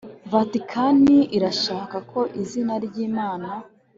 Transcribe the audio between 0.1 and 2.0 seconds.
vatikani irashaka